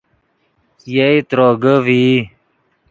[0.93, 2.05] یئے تروگے ڤئی